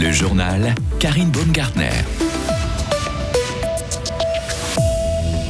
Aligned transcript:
Le 0.00 0.12
journal 0.12 0.76
Karine 1.00 1.30
Baumgartner. 1.30 1.90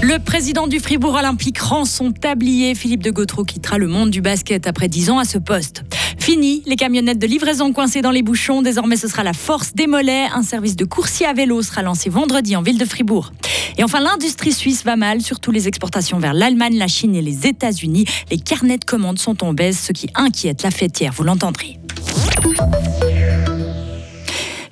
Le 0.00 0.18
président 0.24 0.66
du 0.66 0.80
Fribourg 0.80 1.16
Olympique 1.16 1.58
rend 1.58 1.84
son 1.84 2.12
tablier. 2.12 2.74
Philippe 2.74 3.02
de 3.02 3.10
Gautreau 3.10 3.44
quittera 3.44 3.76
le 3.76 3.88
monde 3.88 4.08
du 4.08 4.22
basket 4.22 4.66
après 4.66 4.88
10 4.88 5.10
ans 5.10 5.18
à 5.18 5.26
ce 5.26 5.36
poste. 5.36 5.84
Fini 6.18 6.62
les 6.64 6.76
camionnettes 6.76 7.18
de 7.18 7.26
livraison 7.26 7.74
coincées 7.74 8.00
dans 8.00 8.10
les 8.10 8.22
bouchons. 8.22 8.62
Désormais, 8.62 8.96
ce 8.96 9.06
sera 9.06 9.22
la 9.22 9.34
force 9.34 9.74
des 9.74 9.86
mollets. 9.86 10.28
Un 10.34 10.42
service 10.42 10.76
de 10.76 10.86
coursier 10.86 11.26
à 11.26 11.34
vélo 11.34 11.60
sera 11.60 11.82
lancé 11.82 12.08
vendredi 12.08 12.56
en 12.56 12.62
ville 12.62 12.78
de 12.78 12.86
Fribourg. 12.86 13.32
Et 13.76 13.84
enfin, 13.84 14.00
l'industrie 14.00 14.52
suisse 14.52 14.82
va 14.82 14.96
mal, 14.96 15.20
surtout 15.20 15.50
les 15.50 15.68
exportations 15.68 16.18
vers 16.20 16.32
l'Allemagne, 16.32 16.78
la 16.78 16.88
Chine 16.88 17.14
et 17.14 17.22
les 17.22 17.46
États-Unis. 17.46 18.06
Les 18.30 18.38
carnets 18.38 18.78
de 18.78 18.86
commandes 18.86 19.18
sont 19.18 19.44
en 19.44 19.52
baisse, 19.52 19.78
ce 19.78 19.92
qui 19.92 20.08
inquiète 20.14 20.62
la 20.62 20.70
fêtière, 20.70 21.12
vous 21.12 21.24
l'entendrez. 21.24 21.78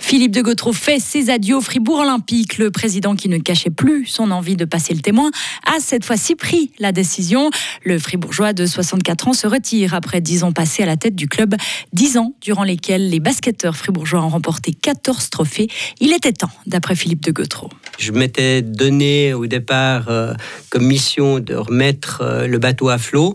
Philippe 0.06 0.30
de 0.30 0.40
Gautreau 0.40 0.72
fait 0.72 1.00
ses 1.00 1.30
adieux 1.30 1.56
au 1.56 1.60
Fribourg 1.60 1.98
Olympique. 1.98 2.58
Le 2.58 2.70
président 2.70 3.16
qui 3.16 3.28
ne 3.28 3.38
cachait 3.38 3.70
plus 3.70 4.06
son 4.06 4.30
envie 4.30 4.54
de 4.54 4.64
passer 4.64 4.94
le 4.94 5.00
témoin 5.00 5.32
a 5.66 5.80
cette 5.80 6.04
fois-ci 6.04 6.36
pris 6.36 6.70
la 6.78 6.92
décision. 6.92 7.50
Le 7.82 7.98
Fribourgeois 7.98 8.52
de 8.52 8.66
64 8.66 9.26
ans 9.26 9.32
se 9.32 9.48
retire 9.48 9.94
après 9.94 10.20
10 10.20 10.44
ans 10.44 10.52
passés 10.52 10.84
à 10.84 10.86
la 10.86 10.96
tête 10.96 11.16
du 11.16 11.26
club. 11.26 11.56
10 11.92 12.18
ans 12.18 12.34
durant 12.40 12.62
lesquels 12.62 13.10
les 13.10 13.18
basketteurs 13.18 13.76
fribourgeois 13.76 14.22
ont 14.22 14.28
remporté 14.28 14.70
14 14.70 15.28
trophées. 15.30 15.66
Il 15.98 16.12
était 16.12 16.32
temps, 16.32 16.52
d'après 16.66 16.94
Philippe 16.94 17.24
de 17.24 17.32
Gautreau. 17.32 17.68
Je 17.98 18.12
m'étais 18.12 18.62
donné 18.62 19.34
au 19.34 19.48
départ 19.48 20.04
euh, 20.08 20.34
comme 20.70 20.86
mission 20.86 21.40
de 21.40 21.56
remettre 21.56 22.20
euh, 22.22 22.46
le 22.46 22.58
bateau 22.58 22.90
à 22.90 22.98
flot. 22.98 23.34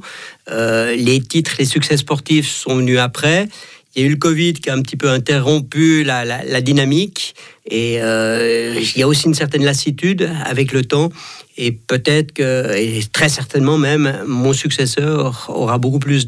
Euh, 0.50 0.96
les 0.96 1.20
titres, 1.20 1.56
les 1.60 1.66
succès 1.66 1.98
sportifs 1.98 2.48
sont 2.50 2.78
venus 2.78 3.00
après. 3.00 3.50
Il 3.96 4.02
y 4.02 4.06
a 4.06 4.08
eu 4.08 4.12
le 4.12 4.18
Covid 4.18 4.54
qui 4.54 4.70
a 4.70 4.74
un 4.74 4.82
petit 4.82 4.96
peu 4.96 5.10
interrompu 5.10 6.04
la, 6.04 6.62
dynamique 6.62 7.36
et 7.70 8.02
euh, 8.02 8.80
il 8.80 9.00
y 9.00 9.04
a 9.04 9.08
aussi 9.08 9.26
une 9.26 9.34
certaine 9.34 9.64
lassitude 9.66 10.30
avec 10.46 10.72
le 10.72 10.84
temps 10.84 11.10
et 11.58 11.72
peut-être 11.72 12.32
que, 12.32 12.76
et 12.76 13.04
très 13.12 13.30
certainement 13.30 13.78
même, 13.78 14.24
mon 14.26 14.54
successeur 14.54 15.48
aura 15.50 15.78
beaucoup 15.78 16.00
plus 16.00 16.28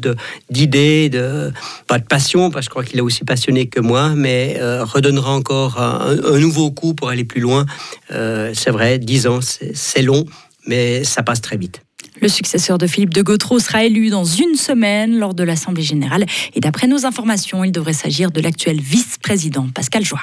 d'idées, 0.50 1.08
de, 1.08 1.50
pas 1.86 1.98
de 1.98 2.04
passion, 2.04 2.50
parce 2.50 2.66
que 2.66 2.68
je 2.68 2.70
crois 2.70 2.84
qu'il 2.84 2.98
est 2.98 3.02
aussi 3.02 3.24
passionné 3.24 3.66
que 3.66 3.80
moi, 3.80 4.10
mais 4.14 4.58
euh, 4.60 4.84
redonnera 4.84 5.32
encore 5.32 5.80
un, 5.80 6.38
nouveau 6.38 6.70
coup 6.70 6.94
pour 6.94 7.08
aller 7.08 7.24
plus 7.24 7.40
loin. 7.40 7.66
Euh, 8.12 8.52
c'est 8.54 8.70
vrai, 8.70 8.98
dix 8.98 9.26
ans, 9.26 9.40
c'est 9.42 10.02
long, 10.02 10.24
mais 10.66 11.04
ça 11.04 11.22
passe 11.22 11.40
très 11.40 11.56
vite. 11.56 11.83
Le 12.20 12.28
successeur 12.28 12.78
de 12.78 12.86
Philippe 12.86 13.12
de 13.12 13.22
Gautreau 13.22 13.58
sera 13.58 13.84
élu 13.84 14.08
dans 14.08 14.24
une 14.24 14.54
semaine 14.54 15.18
lors 15.18 15.34
de 15.34 15.42
l'Assemblée 15.42 15.82
générale. 15.82 16.26
Et 16.54 16.60
d'après 16.60 16.86
nos 16.86 17.06
informations, 17.06 17.64
il 17.64 17.72
devrait 17.72 17.92
s'agir 17.92 18.30
de 18.30 18.40
l'actuel 18.40 18.80
vice-président 18.80 19.68
Pascal 19.74 20.04
Joie. 20.04 20.22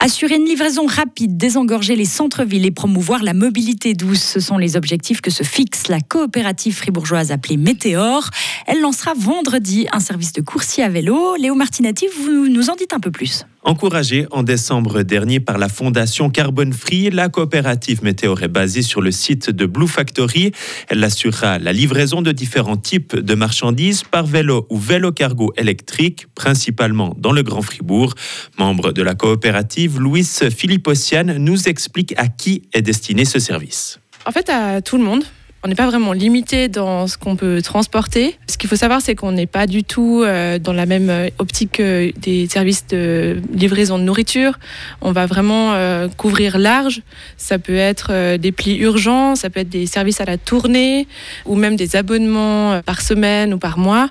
Assurer 0.00 0.36
une 0.36 0.44
livraison 0.44 0.84
rapide, 0.86 1.38
désengorger 1.38 1.96
les 1.96 2.04
centres-villes 2.04 2.66
et 2.66 2.70
promouvoir 2.70 3.22
la 3.22 3.32
mobilité 3.32 3.94
douce, 3.94 4.22
ce 4.22 4.38
sont 4.38 4.58
les 4.58 4.76
objectifs 4.76 5.22
que 5.22 5.30
se 5.30 5.42
fixe 5.42 5.88
la 5.88 6.00
coopérative 6.00 6.74
fribourgeoise 6.74 7.32
appelée 7.32 7.56
Météor. 7.56 8.28
Elle 8.66 8.82
lancera 8.82 9.14
vendredi 9.16 9.86
un 9.92 10.00
service 10.00 10.34
de 10.34 10.42
coursier 10.42 10.84
à 10.84 10.90
vélo. 10.90 11.36
Léo 11.36 11.54
Martinati, 11.54 12.06
vous 12.22 12.48
nous 12.48 12.68
en 12.68 12.76
dites 12.76 12.92
un 12.92 13.00
peu 13.00 13.10
plus. 13.10 13.46
Encouragée 13.66 14.26
en 14.30 14.42
décembre 14.42 15.00
dernier 15.04 15.40
par 15.40 15.56
la 15.56 15.70
fondation 15.70 16.28
Carbon 16.28 16.70
Free, 16.70 17.08
la 17.08 17.30
coopérative 17.30 18.04
Météor 18.04 18.42
est 18.42 18.48
basée 18.48 18.82
sur 18.82 19.00
le 19.00 19.10
site 19.10 19.48
de 19.48 19.64
Blue 19.64 19.88
Factory. 19.88 20.52
Elle 20.88 21.02
assurera 21.02 21.58
la 21.58 21.72
livraison 21.72 22.20
de 22.20 22.30
différents 22.30 22.76
types 22.76 23.16
de 23.16 23.34
marchandises 23.34 24.02
par 24.02 24.26
vélo 24.26 24.66
ou 24.68 24.76
vélo 24.76 25.12
cargo 25.12 25.54
électrique, 25.56 26.26
principalement 26.34 27.14
dans 27.16 27.32
le 27.32 27.42
Grand 27.42 27.62
Fribourg. 27.62 28.12
Membre 28.58 28.92
de 28.92 29.00
la 29.00 29.14
coopérative, 29.14 29.98
Louis 29.98 30.24
Philippe-Ossiane 30.24 31.38
nous 31.38 31.66
explique 31.66 32.12
à 32.18 32.28
qui 32.28 32.68
est 32.74 32.82
destiné 32.82 33.24
ce 33.24 33.38
service. 33.38 33.98
En 34.26 34.30
fait, 34.32 34.50
à 34.50 34.82
tout 34.82 34.98
le 34.98 35.04
monde 35.04 35.24
on 35.64 35.68
n'est 35.68 35.74
pas 35.74 35.86
vraiment 35.86 36.12
limité 36.12 36.68
dans 36.68 37.06
ce 37.06 37.16
qu'on 37.16 37.36
peut 37.36 37.62
transporter. 37.62 38.36
Ce 38.48 38.58
qu'il 38.58 38.68
faut 38.68 38.76
savoir, 38.76 39.00
c'est 39.00 39.14
qu'on 39.14 39.32
n'est 39.32 39.46
pas 39.46 39.66
du 39.66 39.82
tout 39.82 40.22
euh, 40.22 40.58
dans 40.58 40.74
la 40.74 40.84
même 40.84 41.08
euh, 41.08 41.30
optique 41.38 41.72
que 41.72 42.12
des 42.20 42.46
services 42.48 42.86
de 42.88 43.40
livraison 43.50 43.98
de 43.98 44.02
nourriture. 44.02 44.58
On 45.00 45.12
va 45.12 45.24
vraiment 45.24 45.72
euh, 45.72 46.08
couvrir 46.08 46.58
large. 46.58 47.00
Ça 47.38 47.58
peut 47.58 47.76
être 47.76 48.36
des 48.36 48.52
plis 48.52 48.76
urgents, 48.76 49.36
ça 49.36 49.48
peut 49.48 49.60
être 49.60 49.70
des 49.70 49.86
services 49.86 50.20
à 50.20 50.26
la 50.26 50.36
tournée 50.36 51.08
ou 51.46 51.54
même 51.56 51.76
des 51.76 51.96
abonnements 51.96 52.82
par 52.82 53.00
semaine 53.00 53.54
ou 53.54 53.58
par 53.58 53.78
mois. 53.78 54.10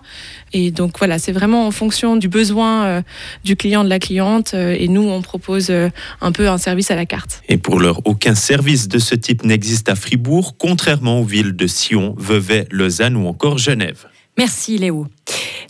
Et 0.53 0.71
donc 0.71 0.97
voilà, 0.97 1.19
c'est 1.19 1.31
vraiment 1.31 1.67
en 1.67 1.71
fonction 1.71 2.15
du 2.15 2.29
besoin 2.29 3.03
du 3.43 3.55
client, 3.55 3.83
de 3.83 3.89
la 3.89 3.99
cliente. 3.99 4.53
et 4.53 4.87
nous, 4.87 5.01
on 5.01 5.21
propose 5.21 5.71
un 6.21 6.31
peu 6.31 6.47
un 6.47 6.57
service 6.57 6.91
à 6.91 6.95
la 6.95 7.05
carte. 7.05 7.41
Et 7.49 7.57
pour 7.57 7.79
l'heure, 7.79 8.01
aucun 8.05 8.35
service 8.35 8.87
de 8.87 8.99
ce 8.99 9.15
type 9.15 9.43
n'existe 9.43 9.89
à 9.89 9.95
Fribourg, 9.95 10.55
contrairement 10.57 11.19
aux 11.19 11.23
villes 11.23 11.42
de 11.51 11.67
Sion, 11.67 12.15
Vevey, 12.17 12.67
Lausanne 12.71 13.17
ou 13.17 13.27
encore 13.27 13.57
Genève. 13.57 14.07
Merci 14.37 14.77
Léo. 14.77 15.07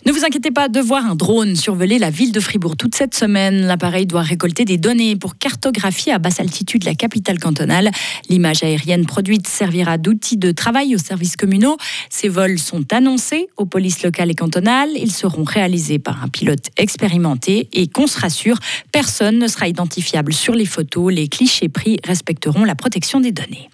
Ne 0.06 0.12
vous 0.12 0.24
inquiétez 0.24 0.50
pas 0.50 0.68
de 0.68 0.80
voir 0.80 1.06
un 1.06 1.14
drone 1.14 1.56
survoler 1.56 1.98
la 1.98 2.10
ville 2.10 2.30
de 2.30 2.40
Fribourg 2.40 2.76
toute 2.76 2.94
cette 2.94 3.14
semaine. 3.14 3.62
L'appareil 3.62 4.04
doit 4.04 4.20
récolter 4.20 4.66
des 4.66 4.76
données 4.76 5.16
pour 5.16 5.38
cartographier 5.38 6.12
à 6.12 6.18
basse 6.18 6.40
altitude 6.40 6.84
la 6.84 6.94
capitale 6.94 7.38
cantonale. 7.38 7.90
L'image 8.28 8.62
aérienne 8.62 9.06
produite 9.06 9.46
servira 9.46 9.96
d'outil 9.96 10.36
de 10.36 10.50
travail 10.50 10.94
aux 10.94 10.98
services 10.98 11.36
communaux. 11.36 11.78
Ces 12.10 12.28
vols 12.28 12.58
sont 12.58 12.92
annoncés 12.92 13.48
aux 13.56 13.64
polices 13.64 14.02
locales 14.02 14.30
et 14.30 14.34
cantonales. 14.34 14.90
Ils 14.94 15.12
seront 15.12 15.44
réalisés 15.44 15.98
par 15.98 16.22
un 16.22 16.28
pilote 16.28 16.68
expérimenté 16.76 17.68
et 17.72 17.86
qu'on 17.86 18.06
se 18.06 18.20
rassure, 18.20 18.58
personne 18.92 19.38
ne 19.38 19.46
sera 19.46 19.68
identifiable 19.68 20.34
sur 20.34 20.54
les 20.54 20.66
photos. 20.66 21.14
Les 21.14 21.28
clichés 21.28 21.70
pris 21.70 21.98
respecteront 22.04 22.64
la 22.64 22.74
protection 22.74 23.20
des 23.20 23.32
données. 23.32 23.70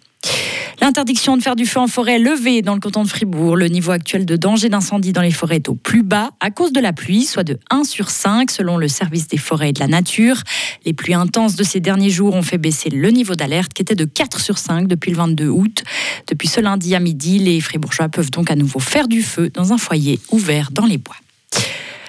L'interdiction 0.80 1.36
de 1.36 1.42
faire 1.42 1.56
du 1.56 1.66
feu 1.66 1.78
en 1.78 1.88
forêt 1.88 2.18
levée 2.18 2.62
dans 2.62 2.72
le 2.72 2.80
canton 2.80 3.04
de 3.04 3.08
Fribourg. 3.08 3.54
Le 3.54 3.66
niveau 3.66 3.90
actuel 3.90 4.24
de 4.24 4.36
danger 4.36 4.70
d'incendie 4.70 5.12
dans 5.12 5.20
les 5.20 5.30
forêts 5.30 5.56
est 5.56 5.68
au 5.68 5.74
plus 5.74 6.02
bas 6.02 6.30
à 6.40 6.50
cause 6.50 6.72
de 6.72 6.80
la 6.80 6.94
pluie, 6.94 7.26
soit 7.26 7.44
de 7.44 7.58
1 7.68 7.84
sur 7.84 8.08
5 8.08 8.50
selon 8.50 8.78
le 8.78 8.88
service 8.88 9.28
des 9.28 9.36
forêts 9.36 9.70
et 9.70 9.72
de 9.74 9.80
la 9.80 9.88
nature. 9.88 10.42
Les 10.86 10.94
pluies 10.94 11.12
intenses 11.12 11.54
de 11.54 11.64
ces 11.64 11.80
derniers 11.80 12.08
jours 12.08 12.34
ont 12.34 12.42
fait 12.42 12.56
baisser 12.56 12.88
le 12.88 13.10
niveau 13.10 13.34
d'alerte 13.34 13.74
qui 13.74 13.82
était 13.82 13.94
de 13.94 14.06
4 14.06 14.40
sur 14.40 14.56
5 14.56 14.88
depuis 14.88 15.10
le 15.10 15.18
22 15.18 15.48
août. 15.48 15.84
Depuis 16.26 16.48
ce 16.48 16.60
lundi 16.60 16.94
à 16.94 17.00
midi, 17.00 17.38
les 17.38 17.60
Fribourgeois 17.60 18.08
peuvent 18.08 18.30
donc 18.30 18.50
à 18.50 18.56
nouveau 18.56 18.78
faire 18.78 19.06
du 19.06 19.22
feu 19.22 19.50
dans 19.50 19.74
un 19.74 19.78
foyer 19.78 20.18
ouvert 20.30 20.70
dans 20.72 20.86
les 20.86 20.96
bois. 20.96 21.16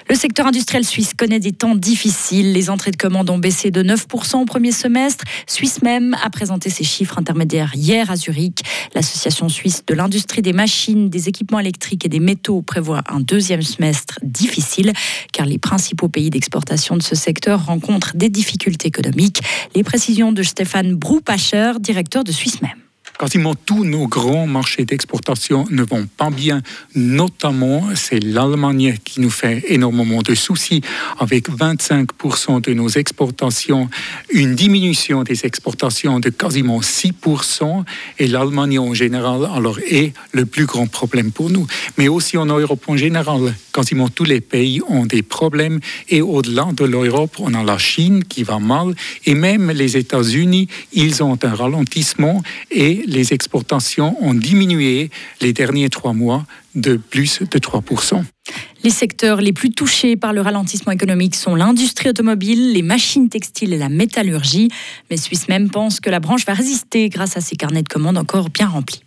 Le 0.08 0.14
secteur 0.14 0.46
industriel 0.46 0.84
suisse 0.84 1.14
connaît 1.14 1.40
des 1.40 1.52
temps 1.52 1.74
difficiles. 1.74 2.52
Les 2.52 2.70
entrées 2.70 2.90
de 2.90 2.96
commandes 2.96 3.30
ont 3.30 3.38
baissé 3.38 3.70
de 3.70 3.82
9% 3.82 4.36
au 4.36 4.44
premier 4.44 4.72
semestre. 4.72 5.24
Suisse 5.46 5.82
même 5.82 6.16
a 6.22 6.30
présenté 6.30 6.70
ses 6.70 6.84
chiffres 6.84 7.18
intermédiaires 7.18 7.72
hier 7.74 8.10
à 8.10 8.16
Zurich. 8.16 8.60
L'association 8.94 9.48
suisse 9.48 9.84
de 9.86 9.94
l'industrie 9.94 10.42
des 10.42 10.52
machines, 10.52 11.08
des 11.08 11.28
équipements 11.28 11.60
électriques 11.60 12.04
et 12.04 12.08
des 12.08 12.20
métaux 12.20 12.62
prévoit 12.62 13.02
un 13.08 13.20
deuxième 13.20 13.62
semestre 13.62 14.18
difficile 14.22 14.92
car 15.32 15.46
les 15.46 15.58
principaux 15.58 16.08
pays 16.08 16.30
d'exportation 16.30 16.96
de 16.96 17.02
ce 17.02 17.14
secteur 17.14 17.66
rencontrent 17.66 18.16
des 18.16 18.28
difficultés 18.28 18.88
économiques. 18.88 19.40
Les 19.74 19.84
précisions 19.84 20.32
de 20.32 20.42
Stéphane 20.42 20.94
Broupacher, 20.94 21.72
directeur 21.80 22.24
de 22.24 22.32
Suisse 22.32 22.60
même 22.60 22.81
quasiment 23.18 23.54
tous 23.54 23.84
nos 23.84 24.06
grands 24.06 24.46
marchés 24.46 24.84
d'exportation 24.84 25.66
ne 25.70 25.82
vont 25.82 26.06
pas 26.16 26.30
bien. 26.30 26.62
Notamment, 26.94 27.84
c'est 27.94 28.20
l'Allemagne 28.20 28.96
qui 29.04 29.20
nous 29.20 29.30
fait 29.30 29.64
énormément 29.68 30.22
de 30.22 30.34
soucis, 30.34 30.80
avec 31.18 31.48
25% 31.48 32.60
de 32.62 32.74
nos 32.74 32.88
exportations, 32.88 33.88
une 34.30 34.54
diminution 34.54 35.22
des 35.22 35.46
exportations 35.46 36.20
de 36.20 36.30
quasiment 36.30 36.80
6%, 36.80 37.84
et 38.18 38.26
l'Allemagne 38.26 38.78
en 38.78 38.94
général 38.94 39.48
alors 39.54 39.78
est 39.80 40.12
le 40.32 40.46
plus 40.46 40.66
grand 40.66 40.86
problème 40.86 41.32
pour 41.32 41.50
nous. 41.50 41.66
Mais 41.98 42.08
aussi 42.08 42.36
en 42.36 42.46
Europe 42.46 42.84
en 42.88 42.96
général, 42.96 43.54
quasiment 43.72 44.08
tous 44.08 44.24
les 44.24 44.40
pays 44.40 44.80
ont 44.88 45.06
des 45.06 45.22
problèmes, 45.22 45.80
et 46.08 46.22
au-delà 46.22 46.68
de 46.72 46.84
l'Europe, 46.84 47.36
on 47.38 47.54
a 47.54 47.62
la 47.62 47.78
Chine 47.78 48.24
qui 48.24 48.42
va 48.42 48.58
mal, 48.58 48.94
et 49.26 49.34
même 49.34 49.70
les 49.70 49.96
États-Unis, 49.96 50.68
ils 50.92 51.22
ont 51.22 51.38
un 51.42 51.54
ralentissement 51.54 52.42
et 52.70 53.01
les 53.06 53.32
exportations 53.32 54.16
ont 54.20 54.34
diminué 54.34 55.10
les 55.40 55.52
derniers 55.52 55.88
trois 55.88 56.12
mois 56.12 56.44
de 56.74 56.96
plus 56.96 57.40
de 57.42 57.58
3%. 57.58 58.22
Les 58.82 58.90
secteurs 58.90 59.40
les 59.40 59.52
plus 59.52 59.70
touchés 59.70 60.16
par 60.16 60.32
le 60.32 60.40
ralentissement 60.40 60.92
économique 60.92 61.34
sont 61.34 61.54
l'industrie 61.54 62.08
automobile, 62.08 62.72
les 62.72 62.82
machines 62.82 63.28
textiles 63.28 63.72
et 63.72 63.78
la 63.78 63.88
métallurgie. 63.88 64.70
Mais 65.10 65.16
Suisse 65.16 65.48
même 65.48 65.70
pense 65.70 66.00
que 66.00 66.10
la 66.10 66.20
branche 66.20 66.44
va 66.46 66.54
résister 66.54 67.08
grâce 67.08 67.36
à 67.36 67.40
ses 67.40 67.56
carnets 67.56 67.82
de 67.82 67.88
commandes 67.88 68.18
encore 68.18 68.50
bien 68.50 68.68
remplis. 68.68 69.02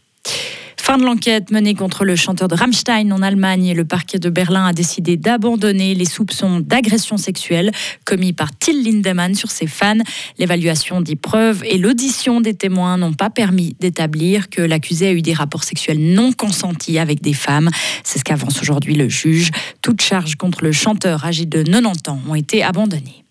Fin 0.85 0.99
de 0.99 1.03
l'enquête 1.03 1.49
menée 1.49 1.73
contre 1.73 2.05
le 2.05 2.15
chanteur 2.15 2.47
de 2.47 2.53
Rammstein 2.53 3.11
en 3.11 3.23
Allemagne. 3.23 3.73
Le 3.73 3.85
parquet 3.85 4.19
de 4.19 4.29
Berlin 4.29 4.67
a 4.67 4.71
décidé 4.71 5.17
d'abandonner 5.17 5.95
les 5.95 6.05
soupçons 6.05 6.59
d'agression 6.59 7.17
sexuelle 7.17 7.71
commis 8.05 8.33
par 8.33 8.55
Till 8.55 8.83
Lindemann 8.83 9.33
sur 9.33 9.49
ses 9.49 9.65
fans. 9.65 9.97
L'évaluation 10.37 11.01
des 11.01 11.15
preuves 11.15 11.63
et 11.65 11.79
l'audition 11.79 12.39
des 12.39 12.53
témoins 12.53 12.99
n'ont 12.99 13.13
pas 13.13 13.31
permis 13.31 13.75
d'établir 13.79 14.47
que 14.47 14.61
l'accusé 14.61 15.07
a 15.07 15.11
eu 15.11 15.23
des 15.23 15.33
rapports 15.33 15.63
sexuels 15.63 15.97
non 16.13 16.31
consentis 16.31 16.99
avec 16.99 17.19
des 17.19 17.33
femmes. 17.33 17.71
C'est 18.03 18.19
ce 18.19 18.23
qu'avance 18.23 18.61
aujourd'hui 18.61 18.93
le 18.93 19.09
juge. 19.09 19.49
Toutes 19.81 20.03
charges 20.03 20.35
contre 20.35 20.63
le 20.63 20.71
chanteur 20.71 21.25
âgé 21.25 21.47
de 21.47 21.63
90 21.63 22.11
ans 22.11 22.19
ont 22.29 22.35
été 22.35 22.61
abandonnées. 22.61 23.25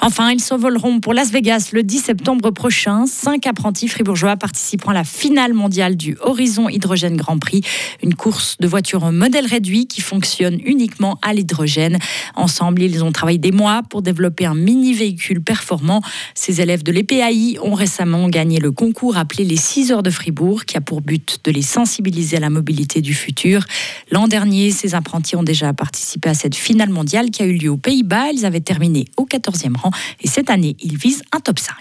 Enfin, 0.00 0.30
ils 0.30 0.40
s'envoleront 0.40 1.00
pour 1.00 1.14
Las 1.14 1.30
Vegas 1.30 1.70
le 1.72 1.82
10 1.82 1.98
septembre 1.98 2.50
prochain. 2.50 3.06
Cinq 3.06 3.46
apprentis 3.46 3.88
fribourgeois 3.88 4.36
participeront 4.36 4.90
à 4.90 4.94
la 4.94 5.04
finale 5.04 5.54
mondiale 5.54 5.96
du 5.96 6.16
Horizon 6.20 6.68
Hydrogène 6.68 7.16
Grand 7.16 7.38
Prix, 7.38 7.62
une 8.02 8.14
course 8.14 8.56
de 8.60 8.66
voitures 8.66 9.04
en 9.04 9.12
modèle 9.12 9.46
réduit 9.46 9.86
qui 9.86 10.00
fonctionne 10.00 10.58
uniquement 10.64 11.18
à 11.22 11.32
l'hydrogène. 11.32 11.98
Ensemble, 12.34 12.82
ils 12.82 13.02
ont 13.02 13.12
travaillé 13.12 13.38
des 13.38 13.52
mois 13.52 13.82
pour 13.88 14.02
développer 14.02 14.44
un 14.46 14.54
mini-véhicule 14.54 15.40
performant. 15.42 16.02
Ces 16.34 16.60
élèves 16.60 16.82
de 16.82 16.92
l'EPAI 16.92 17.58
ont 17.62 17.74
récemment 17.74 18.28
gagné 18.28 18.60
le 18.60 18.72
concours 18.72 19.16
appelé 19.16 19.44
les 19.44 19.56
6 19.56 19.92
heures 19.92 20.02
de 20.02 20.10
Fribourg, 20.10 20.64
qui 20.66 20.76
a 20.76 20.80
pour 20.80 21.00
but 21.00 21.40
de 21.44 21.50
les 21.50 21.62
sensibiliser 21.62 22.36
à 22.36 22.40
la 22.40 22.50
mobilité 22.50 23.00
du 23.00 23.14
futur. 23.14 23.64
L'an 24.10 24.28
dernier, 24.28 24.70
ces 24.70 24.94
apprentis 24.94 25.36
ont 25.36 25.42
déjà 25.42 25.72
participé 25.72 26.28
à 26.28 26.34
cette 26.34 26.54
finale 26.54 26.90
mondiale 26.90 27.30
qui 27.30 27.42
a 27.42 27.46
eu 27.46 27.56
lieu 27.56 27.70
aux 27.70 27.76
Pays-Bas. 27.76 28.30
Ils 28.32 28.44
avaient 28.44 28.60
terminé 28.60 29.06
au 29.16 29.24
14e 29.24 29.76
rang 29.76 29.85
et 30.20 30.28
cette 30.28 30.50
année, 30.50 30.76
il 30.80 30.96
vise 30.96 31.22
un 31.32 31.40
top 31.40 31.58
5. 31.58 31.74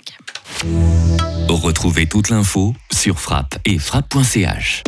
Retrouvez 1.50 2.08
toute 2.08 2.30
l'info 2.30 2.74
sur 2.92 3.20
frappe 3.20 3.58
et 3.66 3.78
frappe.ch. 3.78 4.84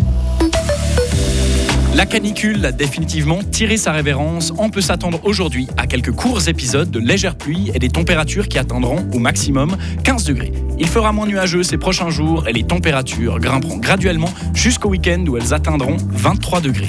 La 1.98 2.06
canicule 2.06 2.64
a 2.64 2.72
définitivement 2.72 3.40
tiré 3.42 3.76
sa 3.76 3.92
révérence. 3.92 4.54
On 4.60 4.70
peut 4.70 4.82
s'attendre 4.82 5.20
aujourd'hui 5.24 5.68
à 5.78 5.88
quelques 5.88 6.12
courts 6.12 6.48
épisodes 6.48 6.92
de 6.92 7.00
légère 7.00 7.36
pluie 7.36 7.72
et 7.74 7.80
des 7.80 7.90
températures 7.90 8.48
qui 8.48 8.60
atteindront 8.60 9.10
au 9.14 9.18
maximum 9.18 9.76
15 10.04 10.26
degrés. 10.26 10.54
Il 10.78 10.88
fera 10.88 11.12
moins 11.12 11.26
nuageux 11.26 11.64
ces 11.64 11.80
prochains 11.80 12.12
jours 12.12 12.48
et 12.48 12.54
les 12.54 12.62
températures 12.62 13.40
grimperont 13.40 13.78
graduellement 13.78 14.30
jusqu'au 14.54 14.90
week-end 14.90 15.26
où 15.28 15.38
elles 15.38 15.56
atteindront 15.56 15.98
23 16.12 16.62
degrés. 16.62 16.86